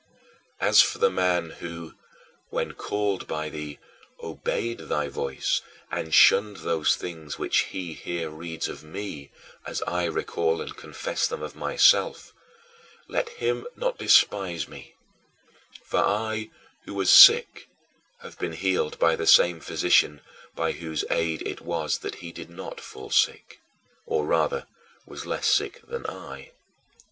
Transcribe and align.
As 0.59 0.81
for 0.81 0.97
that 0.97 1.11
man 1.11 1.51
who, 1.59 1.93
when 2.49 2.71
called 2.73 3.27
by 3.27 3.49
thee, 3.49 3.77
obeyed 4.19 4.79
thy 4.89 5.09
voice 5.09 5.61
and 5.91 6.11
shunned 6.11 6.57
those 6.65 6.95
things 6.95 7.37
which 7.37 7.65
he 7.69 7.93
here 7.93 8.27
reads 8.31 8.67
of 8.67 8.83
me 8.83 9.29
as 9.63 9.83
I 9.83 10.05
recall 10.05 10.59
and 10.59 10.75
confess 10.75 11.27
them 11.27 11.43
of 11.43 11.55
myself, 11.55 12.33
let 13.07 13.29
him 13.29 13.67
not 13.75 13.99
despise 13.99 14.67
me 14.67 14.95
for 15.85 15.99
I, 15.99 16.49
who 16.85 16.95
was 16.95 17.11
sick, 17.11 17.69
have 18.21 18.39
been 18.39 18.53
healed 18.53 18.97
by 18.97 19.15
the 19.15 19.27
same 19.27 19.59
Physician 19.59 20.21
by 20.55 20.71
whose 20.71 21.05
aid 21.11 21.43
it 21.47 21.61
was 21.61 21.99
that 21.99 22.15
he 22.25 22.31
did 22.31 22.49
not 22.49 22.81
fall 22.81 23.11
sick, 23.11 23.61
or 24.07 24.25
rather 24.25 24.65
was 25.05 25.27
less 25.27 25.45
sick 25.45 25.83
than 25.85 26.07
I. 26.07 26.53